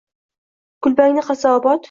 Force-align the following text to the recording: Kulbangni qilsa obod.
Kulbangni 0.87 1.27
qilsa 1.29 1.57
obod. 1.61 1.79